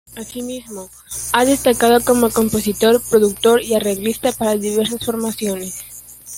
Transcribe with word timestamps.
Asimismo 0.15 0.89
ha 1.33 1.45
destacado 1.45 1.99
como 2.03 2.31
compositor, 2.31 2.99
productor 3.07 3.61
y 3.61 3.75
arreglista 3.75 4.31
para 4.31 4.55
diversas 4.55 5.05
formaciones. 5.05 5.75